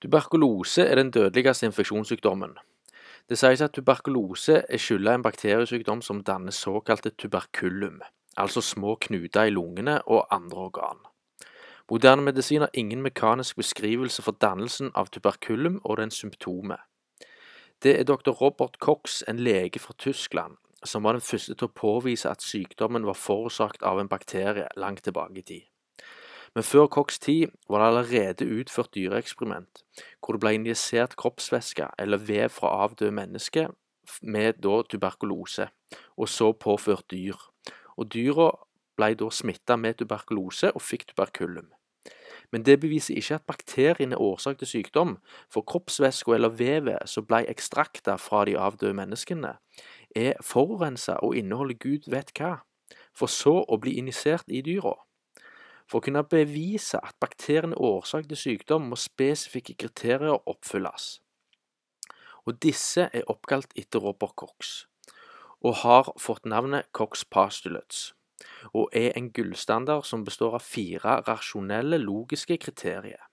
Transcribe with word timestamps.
Tuberkulose 0.00 0.82
er 0.82 0.94
den 0.96 1.10
dødeligste 1.10 1.66
infeksjonssykdommen. 1.66 2.54
Det 3.28 3.36
sies 3.38 3.60
at 3.60 3.74
tuberkulose 3.76 4.62
er 4.68 4.80
skylda 4.80 5.12
en 5.14 5.22
bakteriesykdom 5.22 6.00
som 6.02 6.22
danner 6.24 6.54
såkalte 6.56 7.10
tuberkulum, 7.10 8.00
altså 8.36 8.62
små 8.64 8.94
knuter 9.04 9.50
i 9.50 9.52
lungene 9.52 9.98
og 10.02 10.24
andre 10.34 10.58
organ. 10.58 11.02
Moderne 11.90 12.22
medisin 12.22 12.60
har 12.60 12.70
ingen 12.74 13.02
mekanisk 13.02 13.56
beskrivelse 13.56 14.22
for 14.22 14.32
dannelsen 14.40 14.90
av 14.94 15.12
tuberkulum 15.12 15.80
og 15.84 15.98
dens 16.00 16.16
symptomer. 16.22 16.80
Det 17.82 17.98
er 18.00 18.04
dr. 18.08 18.30
Robert 18.40 18.80
Cox, 18.80 19.22
en 19.28 19.38
lege 19.38 19.78
fra 19.78 19.92
Tyskland, 19.98 20.56
som 20.84 21.04
var 21.04 21.12
den 21.12 21.24
første 21.24 21.54
til 21.54 21.68
å 21.68 21.76
påvise 21.76 22.30
at 22.30 22.42
sykdommen 22.42 23.04
var 23.04 23.20
forårsaket 23.20 23.82
av 23.82 24.00
en 24.00 24.08
bakterie 24.08 24.68
langt 24.76 25.04
tilbake 25.04 25.38
i 25.38 25.42
tid. 25.42 25.68
Men 26.54 26.66
før 26.66 26.88
Cox' 26.90 27.20
tid 27.22 27.52
var 27.68 27.78
det 27.78 27.86
allerede 27.86 28.60
utført 28.60 28.94
dyreeksperiment, 28.94 29.84
hvor 30.18 30.34
det 30.34 30.42
ble 30.42 30.54
injisert 30.54 31.14
kroppsvæske 31.16 31.86
eller 31.98 32.18
vev 32.18 32.48
fra 32.50 32.72
avdøde 32.84 33.14
mennesker 33.14 33.70
med 34.22 34.58
da 34.64 34.82
tuberkulose, 34.82 35.68
og 36.16 36.28
så 36.28 36.52
påført 36.52 37.10
dyr. 37.10 37.38
Og 37.96 38.10
dyra 38.12 38.50
ble 38.98 39.14
da 39.14 39.28
smitta 39.30 39.76
med 39.76 40.00
tuberkulose 40.00 40.72
og 40.74 40.82
fikk 40.82 41.06
tuberkulum. 41.10 41.70
Men 42.52 42.64
det 42.66 42.80
beviser 42.82 43.14
ikke 43.14 43.34
at 43.38 43.46
bakterien 43.46 44.12
er 44.12 44.20
årsak 44.20 44.58
til 44.58 44.66
sykdom, 44.66 45.18
for 45.52 45.62
kroppsvæska 45.62 46.34
eller 46.34 46.50
vevet 46.58 47.06
som 47.06 47.26
ble 47.26 47.44
ekstrakta 47.52 48.16
fra 48.18 48.42
de 48.44 48.56
avdøde 48.58 48.96
menneskene, 48.98 49.54
er 50.16 50.34
forurensa 50.42 51.20
og 51.22 51.36
inneholder 51.38 51.78
gud 51.78 52.10
vet 52.10 52.34
hva, 52.34 52.56
for 53.14 53.30
så 53.30 53.60
å 53.62 53.78
bli 53.78 53.94
injisert 54.02 54.50
i 54.50 54.64
dyra. 54.66 54.96
For 55.90 55.98
å 55.98 56.04
kunne 56.06 56.22
bevise 56.22 57.00
at 57.02 57.16
bakterien 57.18 57.72
er 57.74 57.82
årsak 57.82 58.28
til 58.30 58.38
sykdom, 58.38 58.92
må 58.92 58.98
spesifikke 59.00 59.74
kriterier 59.74 60.38
oppfylles. 60.46 61.16
Og 62.46 62.60
disse 62.62 63.08
er 63.10 63.26
oppkalt 63.32 63.74
etter 63.78 64.02
Robert 64.04 64.36
Cox, 64.38 64.84
og 65.66 65.82
har 65.82 66.12
fått 66.18 66.46
navnet 66.46 66.86
Cox 66.94 67.24
postulates, 67.26 68.12
og 68.70 68.94
er 68.96 69.10
en 69.18 69.32
gullstandard 69.34 70.06
som 70.06 70.22
består 70.24 70.54
av 70.60 70.64
fire 70.64 71.18
rasjonelle, 71.26 71.98
logiske 71.98 72.60
kriterier. 72.62 73.26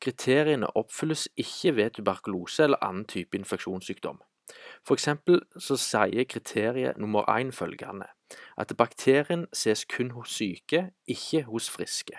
Kriteriene 0.00 0.70
oppfylles 0.78 1.26
ikke 1.36 1.74
ved 1.76 1.98
tuberkulose 1.98 2.68
eller 2.68 2.80
annen 2.86 3.04
type 3.10 3.36
infeksjonssykdom. 3.36 4.22
For 4.86 4.94
eksempel 4.94 5.42
så 5.58 5.76
sier 5.78 6.24
kriteriet 6.30 7.02
nummer 7.02 7.26
én 7.34 7.50
følgende 7.54 8.08
at 8.56 8.72
bakterien 8.78 9.46
ses 9.52 9.84
kun 9.84 10.10
hos 10.10 10.30
syke, 10.30 10.90
ikke 11.06 11.42
hos 11.42 11.70
friske. 11.70 12.16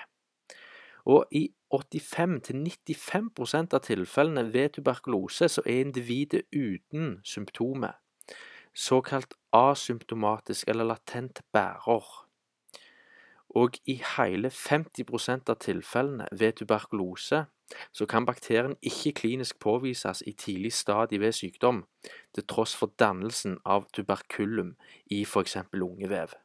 Og 1.05 1.25
i 1.31 1.53
85-95% 1.73 3.73
av 3.73 3.79
tilfellene 3.85 4.53
ved 4.53 4.69
tuberkulose 4.75 5.49
så 5.49 5.61
er 5.65 5.79
individet 5.85 6.41
uten 6.53 7.19
symptomer, 7.23 7.91
såkalt 8.73 9.33
asymptomatisk 9.53 10.67
eller 10.67 10.83
latent 10.83 11.41
bærer. 11.53 12.27
Og 13.55 13.75
i 13.85 13.97
hele 14.15 14.47
50% 14.47 15.49
av 15.51 15.57
tilfellene 15.59 16.27
ved 16.31 16.59
tuberkulose 16.59 17.45
så 17.95 18.05
kan 18.05 18.25
bakterien 18.27 18.75
ikke 18.81 19.13
klinisk 19.21 19.59
påvises 19.59 20.23
i 20.27 20.31
tidlig 20.31 20.73
stadie 20.73 21.19
ved 21.19 21.31
sykdom, 21.35 21.83
til 22.35 22.47
tross 22.47 22.75
for 22.75 22.91
dannelsen 22.99 23.57
av 23.65 23.87
tuberkulum 23.95 24.75
i 25.11 25.21
f.eks. 25.23 25.57
lungevev. 25.73 26.35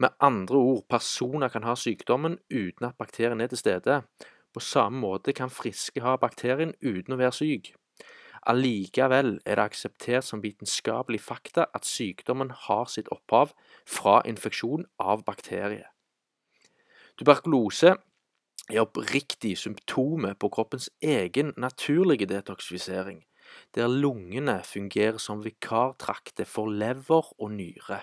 Med 0.00 0.16
andre 0.20 0.56
ord, 0.56 0.84
personer 0.88 1.48
kan 1.48 1.64
ha 1.68 1.74
sykdommen 1.76 2.38
uten 2.50 2.86
at 2.88 2.96
bakterien 2.98 3.40
er 3.40 3.52
til 3.52 3.60
stede. 3.60 4.00
På 4.52 4.60
samme 4.60 5.00
måte 5.00 5.32
kan 5.36 5.52
friske 5.52 6.00
ha 6.00 6.16
bakterien 6.16 6.72
uten 6.80 7.14
å 7.14 7.20
være 7.20 7.36
syk. 7.36 7.74
Allikevel 8.48 9.34
er 9.44 9.60
det 9.60 9.66
akseptert 9.68 10.24
som 10.24 10.40
vitenskapelig 10.40 11.20
fakta 11.20 11.66
at 11.76 11.84
sykdommen 11.84 12.50
har 12.66 12.88
sitt 12.88 13.12
opphav 13.12 13.52
fra 13.84 14.22
infeksjon 14.24 14.88
av 14.98 15.26
bakterier. 15.28 15.90
Tuberkulose 17.20 17.90
er 18.70 18.80
oppriktig 18.80 19.58
symptomet 19.60 20.38
på 20.40 20.48
kroppens 20.48 20.86
egen 21.04 21.50
naturlige 21.60 22.24
detoksifisering, 22.26 23.18
der 23.74 23.88
lungene 23.92 24.62
fungerer 24.64 25.18
som 25.18 25.44
vikartrakter 25.44 26.48
for 26.48 26.72
lever 26.72 27.42
og 27.42 27.50
nyre. 27.52 27.98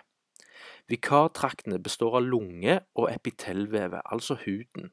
Vikartraktene 0.88 1.80
består 1.82 2.20
av 2.20 2.28
lunge 2.30 2.78
og 2.94 3.10
epitellvevet, 3.10 4.06
altså 4.06 4.38
huden, 4.46 4.92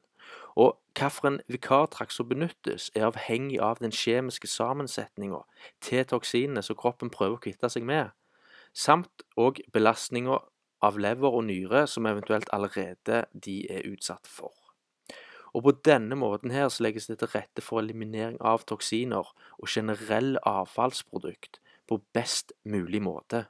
og 0.55 0.79
hvilken 0.97 1.37
vikartrakt 1.45 2.17
som 2.17 2.29
benyttes, 2.29 2.89
er 2.95 3.05
avhengig 3.11 3.61
av 3.61 3.77
den 3.77 3.93
kjemiske 3.93 4.49
sammensetninga 4.49 5.43
til 5.85 6.01
toksinene 6.01 6.65
som 6.65 6.81
kroppen 6.81 7.13
prøver 7.13 7.37
å 7.37 7.45
kvitte 7.45 7.69
seg 7.69 7.85
med, 7.85 8.09
samt 8.73 9.27
òg 9.37 9.61
belastninga 9.69 10.41
av 10.85 10.99
lever 11.01 11.33
og 11.37 11.47
nyre 11.49 11.85
som 11.89 12.07
eventuelt 12.09 12.51
allerede 12.55 13.23
de 13.33 13.57
er 13.71 13.87
utsatt 13.89 14.29
for. 14.29 14.53
Og 15.55 15.63
på 15.63 15.73
denne 15.87 16.17
måten 16.19 16.51
her 16.51 16.67
så 16.69 16.83
legges 16.83 17.07
det 17.07 17.21
til 17.21 17.31
rette 17.31 17.63
for 17.63 17.79
eliminering 17.79 18.35
av 18.43 18.65
toksiner 18.67 19.29
og 19.57 19.71
generell 19.71 20.35
avfallsprodukt 20.43 21.61
på 21.87 22.01
best 22.15 22.51
mulig 22.67 23.01
måte. 23.05 23.45